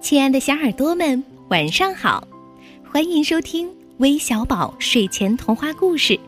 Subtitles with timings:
[0.00, 2.26] 亲爱的小耳朵们，晚上好！
[2.84, 6.18] 欢迎收听微小宝睡前童话故事，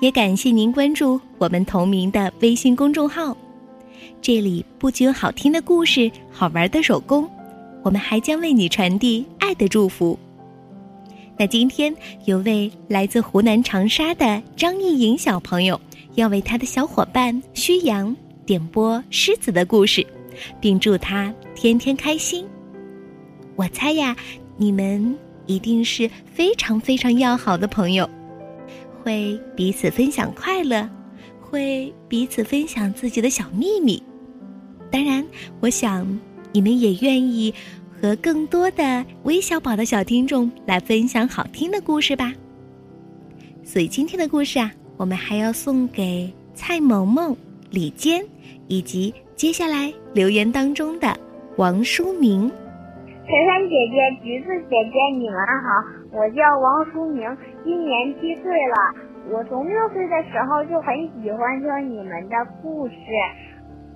[0.00, 3.36] 也感谢您关注我们同名的微信公众号。
[4.20, 7.28] 这里不仅有好听的故事、好玩的手工，
[7.84, 10.18] 我们还将为你传递爱的祝福。
[11.36, 15.80] 那今天有位来自湖南长沙的张艺颖小朋友，
[16.16, 20.04] 要为他的小伙伴虚阳点播狮子的故事，
[20.60, 22.46] 并祝他天天开心。
[23.56, 24.16] 我猜呀，
[24.56, 28.08] 你们一定是非常非常要好的朋友，
[29.02, 30.88] 会彼此分享快乐，
[31.40, 34.02] 会彼此分享自己的小秘密。
[34.90, 35.26] 当然，
[35.60, 36.06] 我想
[36.52, 37.54] 你们也愿意。
[38.00, 42.32] 和更多的微小宝的小听众来分享好听的故事吧。
[43.64, 47.36] 所以今天的故事啊，我们还要送给蔡萌萌、
[47.72, 48.24] 李坚，
[48.68, 51.06] 以及接下来留言当中的
[51.58, 52.50] 王书明。
[52.50, 57.22] 晨晨姐姐、橘子姐姐，你们好，我叫王书明，
[57.62, 58.74] 今年七岁了。
[59.30, 62.94] 我从六岁的时候就很喜欢听你们的故事，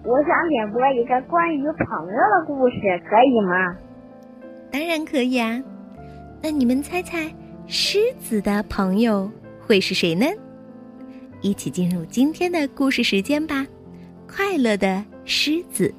[0.05, 2.77] 我想点播一个关于朋友的故事，
[3.11, 3.77] 可以吗？
[4.71, 5.61] 当然可以啊，
[6.41, 7.29] 那你们猜猜，
[7.67, 9.29] 狮子的朋友
[9.61, 10.25] 会是谁呢？
[11.41, 13.67] 一起进入今天的故事时间吧！
[14.29, 15.93] 快乐的狮子。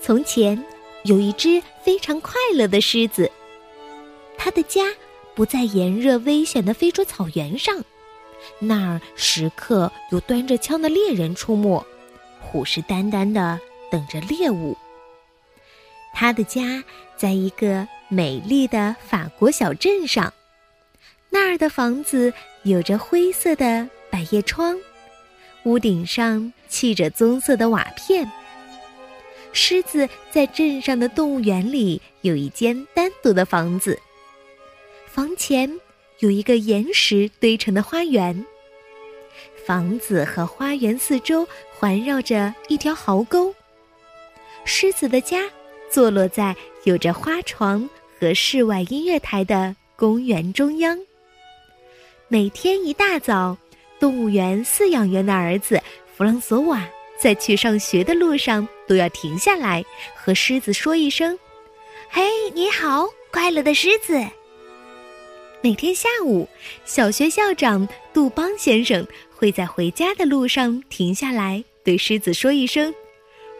[0.00, 0.62] 从前
[1.04, 3.30] 有一只非常快乐的狮子，
[4.36, 4.82] 它的家
[5.34, 7.82] 不在炎热危险的非洲草原上，
[8.58, 11.84] 那儿时刻有端着枪的猎人出没，
[12.40, 13.58] 虎视眈眈的
[13.90, 14.76] 等着猎物。
[16.12, 16.82] 他的家
[17.16, 20.32] 在一个美丽的法国小镇上，
[21.28, 22.32] 那儿的房子
[22.64, 24.76] 有着灰色的百叶窗，
[25.64, 28.30] 屋顶上砌着棕色的瓦片。
[29.52, 33.98] 狮子在镇上的动物园里有一间单独的房子，
[35.06, 35.80] 房前
[36.20, 38.44] 有一个岩石堆成的花园。
[39.66, 43.54] 房子和花园四周环绕着一条壕沟。
[44.64, 45.50] 狮子的家。
[45.90, 46.54] 坐落在
[46.84, 50.96] 有着花床和室外音乐台的公园中央。
[52.28, 53.58] 每天一大早，
[54.00, 55.80] 动物园饲养员的儿子
[56.16, 56.84] 弗朗索瓦
[57.20, 59.84] 在去上学的路上都要停下来
[60.16, 61.38] 和狮子说一声
[62.10, 62.22] ：“嘿，
[62.54, 64.18] 你好，快乐的狮子。”
[65.62, 66.48] 每天下午，
[66.86, 72.94] 小学校长杜邦先生会在回家的路上停下来对狮子说一声。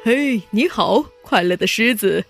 [0.02, 2.24] 嘿，你好，快乐的狮子。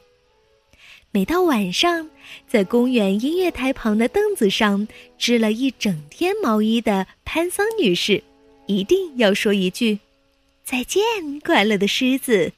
[1.13, 2.09] 每到晚上，
[2.47, 4.87] 在公园音乐台旁的凳子上
[5.19, 8.23] 织了一整天毛衣的潘桑女士，
[8.67, 9.99] 一定要说一句
[10.63, 11.03] “再见，
[11.45, 12.53] 快乐的狮子”，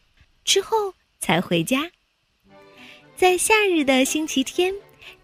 [0.44, 1.90] 之后才回家。
[3.16, 4.74] 在夏日的星期天，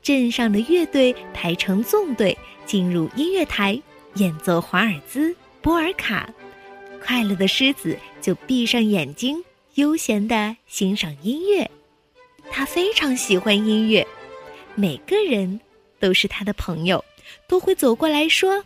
[0.02, 3.78] 镇上的乐队排成纵队进入音乐台
[4.14, 6.32] 演奏华尔兹、波尔卡，
[7.02, 9.44] 快乐的狮子就闭上眼睛。
[9.74, 11.70] 悠闲的欣赏音乐，
[12.50, 14.06] 他非常喜欢音乐，
[14.74, 15.60] 每个人
[16.00, 17.04] 都是他的朋友，
[17.46, 18.64] 都会走过来说：“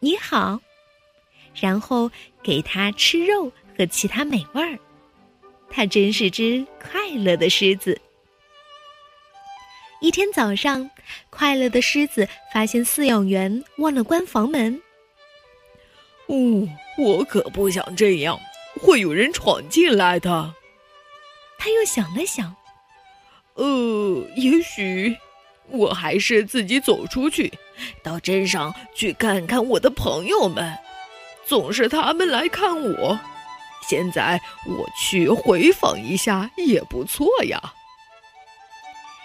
[0.00, 0.60] 你好”，
[1.54, 2.10] 然后
[2.42, 4.78] 给他吃肉和其他美味儿。
[5.70, 8.00] 他真是只快乐的狮子。
[10.00, 10.88] 一天早上，
[11.30, 14.80] 快乐的狮子发现饲养员忘了关房门。
[16.26, 16.68] 哦，
[16.98, 18.38] 我可不想这样。
[18.80, 20.54] 会有人闯进来的。
[21.58, 22.54] 他又想了想，
[23.58, 25.16] 呃，也许
[25.68, 27.52] 我还是自己走出去，
[28.02, 30.72] 到镇上去看看我的朋友们。
[31.44, 33.18] 总是他们来看我，
[33.88, 37.74] 现在我去回访一下也不错呀。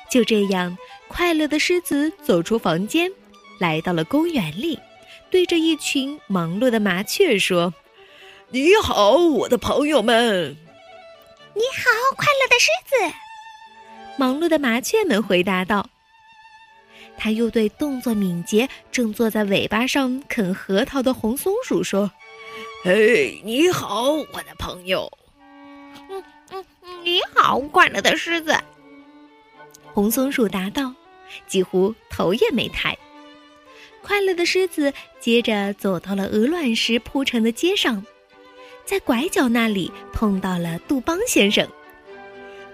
[0.10, 0.78] 就这样，
[1.08, 3.12] 快乐的狮子走出房间，
[3.60, 4.80] 来到了公园里，
[5.30, 7.74] 对着一群忙碌的麻雀说。
[8.50, 10.56] 你好，我的朋友们。
[11.56, 13.16] 你好，快乐的狮子。
[14.18, 15.90] 忙碌的麻雀们回答道。
[17.18, 22.12] 他又对动作敏捷、正坐在尾巴上啃核桃的红松鼠说
[22.84, 25.12] ：“嘿，你好，我的朋友。”
[26.10, 26.66] 嗯嗯，
[27.04, 28.56] 你好，快乐的狮子。
[29.94, 30.94] 红松鼠答道，
[31.46, 32.98] 几乎头也没抬。
[34.02, 38.06] 快乐的狮子接着走到了鹅卵石铺成的街上。
[38.86, 41.66] 在拐角那里碰到了杜邦先生。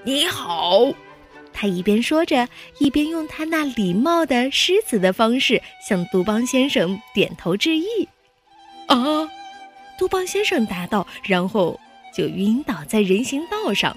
[0.03, 0.91] 你好，
[1.53, 2.47] 他一边说着，
[2.79, 7.85] 一边用他那礼貌的狮子的方式向杜邦先生点头致意。
[8.87, 9.29] 啊，
[9.97, 11.79] 杜邦先生答道，然后
[12.15, 13.95] 就晕倒在人行道上。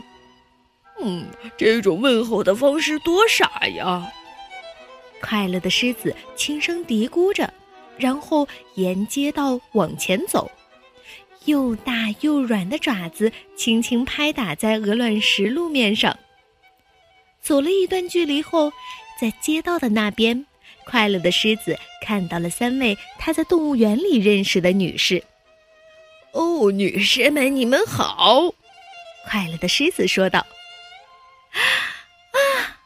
[1.00, 1.26] 嗯，
[1.56, 4.12] 这种问候的方式多傻呀！
[5.20, 7.52] 快乐的狮子轻声嘀咕着，
[7.96, 10.50] 然后沿街道往前走，
[11.44, 16.18] 又大又软的爪子轻轻拍打在鹅卵石路面上。
[17.42, 18.72] 走了一段距离后，
[19.20, 20.46] 在街道的那边，
[20.84, 25.22] 快乐的狮子看到了三位他在动物园里认识的女士。
[26.32, 28.54] “哦，女士们，你们好！”
[29.28, 30.38] 快乐的狮子说道。
[31.50, 32.78] 啊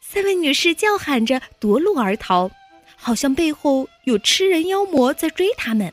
[0.00, 2.50] 三位女士叫喊着夺路而逃，
[2.96, 5.92] 好像背后有吃人妖魔在追他们。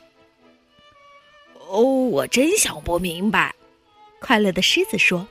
[1.67, 3.53] 哦，我真想不明白，
[4.21, 5.27] 快乐的狮子说：“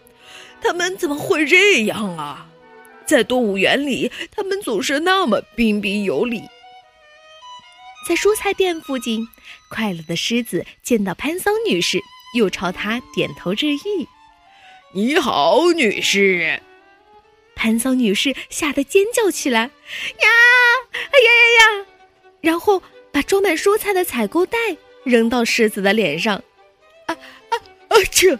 [0.61, 2.47] 他们怎么会这样啊？
[3.07, 6.43] 在动物园里，他们总是那么彬彬有礼。”
[8.07, 9.27] 在蔬菜店附近，
[9.71, 11.99] 快乐的狮子见到潘桑女士，
[12.37, 14.09] 又朝她点头致意
[14.93, 16.61] ：“你好，女士。”
[17.57, 19.61] 潘桑女士吓得尖叫起来
[20.21, 20.29] ：“呀，
[20.93, 21.87] 哎呀呀呀！”
[22.43, 24.59] 然后把装满蔬菜的采购袋
[25.05, 26.37] 扔到狮子的脸上。
[27.07, 27.17] 啊
[27.49, 27.57] 啊
[27.89, 27.97] 啊！
[28.11, 28.39] 这，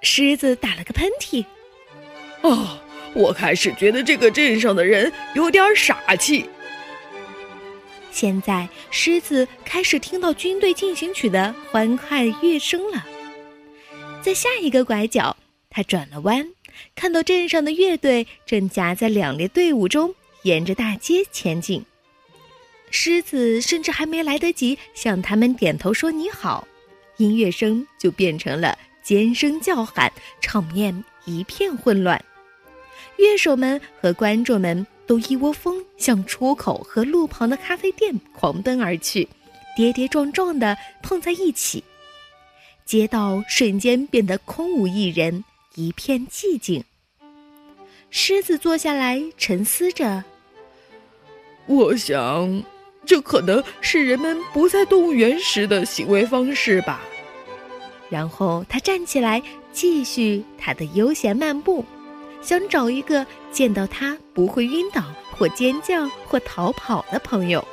[0.00, 1.44] 狮子打了个喷嚏。
[2.40, 2.78] 哦，
[3.14, 6.48] 我开始觉得这个镇上的人有点傻气。
[8.10, 13.06] 现在，狮子开始听到军队进行曲的欢快乐声了。
[14.22, 15.36] 在下一个拐角，
[15.70, 16.46] 他转了弯。
[16.94, 21.84] 看到镇上的乐队正夹在两列队伍中，沿着大街前进。
[22.90, 26.66] 狮子甚至还没来得及向他们点头说你好，
[27.16, 32.22] 音乐声就变成了尖声叫喊，场面一片混乱。
[33.18, 39.28] 乐手们和观众们都一窝蜂向出口和路旁的咖啡店狂奔而去，
[39.76, 41.82] 跌跌撞撞地碰在一起，
[42.84, 45.44] 街道瞬间变得空无一人。
[45.74, 46.84] 一片寂静。
[48.10, 50.22] 狮子坐下来沉思着。
[51.64, 52.62] 我想，
[53.06, 57.00] 这可能是人们不在动物园时的行为方式吧。
[58.10, 59.42] 然后他站起来，
[59.72, 61.82] 继续他的悠闲漫步，
[62.42, 67.66] 想找一个见到他不会晕倒或尖叫或逃跑的朋友。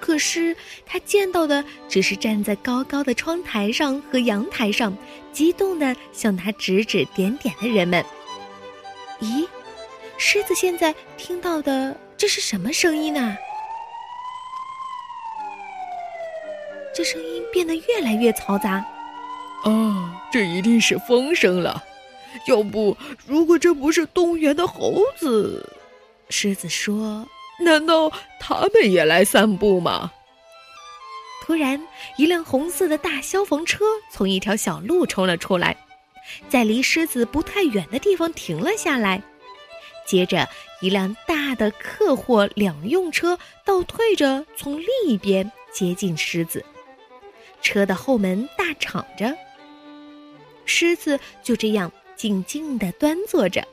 [0.00, 4.94] 可是他见到的只是站在高高的窗台上和阳台上，
[5.32, 8.04] 激动地向他指指点点的人们。
[9.20, 9.48] 咦，
[10.18, 13.34] 狮子现在听到的这是什么声音呢？
[16.94, 18.84] 这声音变得越来越嘈杂。
[19.64, 21.82] 哦，这一定是风声了。
[22.46, 22.96] 要不，
[23.26, 25.68] 如果这不是动物园的猴子，
[26.28, 27.26] 狮子说。
[27.60, 28.10] 难道
[28.40, 30.10] 他们也来散步吗？
[31.44, 31.80] 突然，
[32.16, 35.76] 一辆红色的大消防车从一条小路冲了出来，
[36.48, 39.22] 在离狮子不太远的地方停了下来。
[40.04, 40.48] 接着，
[40.80, 46.64] 一辆大的客货两用车倒退着从另一边接近狮子，
[47.62, 49.32] 车的后门大敞着。
[50.64, 53.66] 狮子就这样静静地端坐着，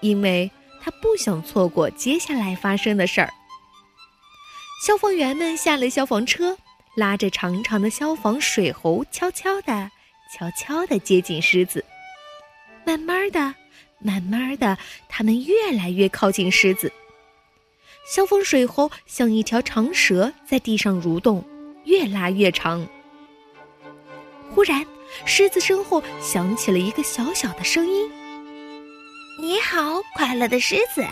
[0.00, 0.50] 因为。
[0.82, 3.30] 他不想错过接下来发生的事儿。
[4.82, 6.56] 消防员们下了消防车，
[6.96, 9.90] 拉着长长的消防水喉，悄悄地、
[10.34, 11.84] 悄悄地接近狮子。
[12.86, 13.54] 慢慢的、
[13.98, 16.90] 慢慢的，他们越来越靠近狮子。
[18.10, 21.44] 消防水喉像一条长蛇在地上蠕动，
[21.84, 22.88] 越拉越长。
[24.54, 24.84] 忽然，
[25.24, 28.10] 狮子身后响起了一个小小的声音。
[29.40, 31.04] 你好，快乐的狮子。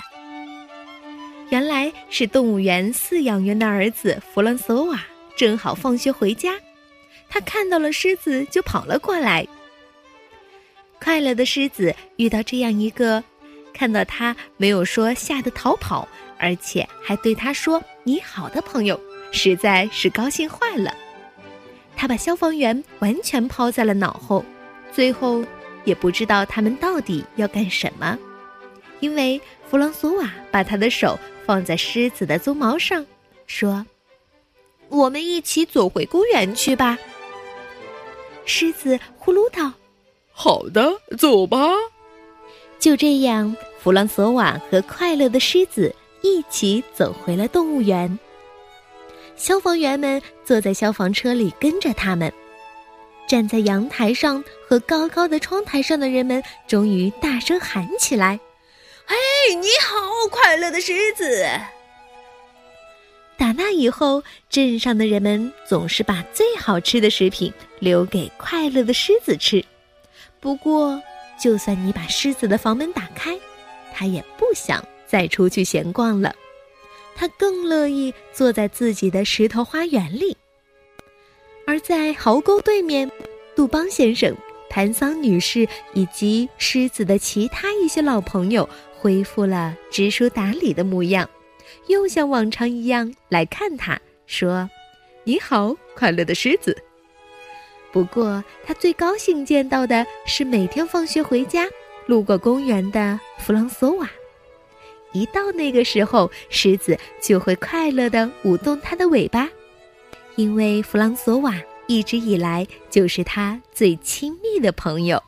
[1.51, 5.03] 原来是动物园饲养员的儿子弗朗索瓦，
[5.37, 6.55] 正好放学回家，
[7.31, 9.47] 他看到了狮子就跑了过来。
[11.01, 13.25] 快乐的狮子遇到这样一个，
[13.73, 16.07] 看到他没有说吓得逃跑，
[16.39, 19.01] 而且还对他说你好的朋友，
[19.33, 20.95] 实在是高兴坏了。
[21.99, 24.43] 他把消防员完全抛在了脑后，
[24.93, 25.45] 最后。
[25.85, 28.19] 也不知道他们到底要干什么，
[29.01, 29.41] 因为
[29.71, 33.07] 弗朗索瓦把他的手放在狮子的鬃毛上，
[33.47, 33.87] 说
[34.91, 36.99] ：“我们一起走回公园去吧。”
[38.45, 39.73] 狮子呼噜道
[40.31, 41.71] ：“好的，走吧。”
[42.79, 48.19] 就这样，弗朗索瓦和快乐的狮子一起走回了动物园。
[49.39, 52.31] 消防员们坐在消防车里跟着他们。
[53.27, 58.41] 站在阳台上和高高的窗台上的人们终于大声喊起来
[59.07, 61.47] ：“嘿，你好，快乐的狮子！”
[63.37, 69.65] 打那以后，镇上的人们总是把最好吃的食品留给快乐的狮子吃。
[70.41, 71.01] 不过，
[71.41, 73.39] 就算你把狮子的房门打开，
[73.95, 76.35] 它也不想再出去闲逛了。
[77.19, 80.37] 他更乐意坐在自己的石头花园里。
[81.67, 83.11] 而在壕沟对面，
[83.57, 84.35] 杜邦先生、
[84.71, 91.29] 潘桑女士以及狮子的其他一些老朋友恢复了知书达理的模样，
[91.89, 94.71] 又像往常一样来看他，说
[95.25, 96.81] ：“你好，快乐的狮子。”
[97.91, 101.67] 不过，他最高兴见到的是每天放学回家
[102.07, 104.09] 路过公园的弗朗索瓦。
[105.13, 109.49] 一到那个时候，狮子就会快乐地舞动它的尾巴，
[110.37, 111.55] 因为弗朗索瓦
[111.87, 115.23] 一直以来就是他最亲密的朋友。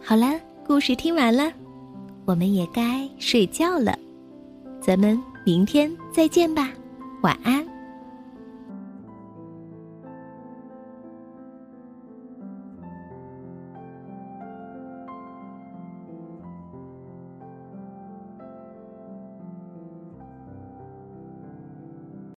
[0.00, 1.52] 好了，故事听完了，
[2.24, 3.98] 我们也该睡觉了，
[4.80, 6.70] 咱们明天再见吧，
[7.22, 7.73] 晚安。